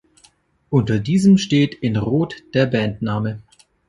[0.71, 3.43] Unter diesem steht in Rot der Bandname.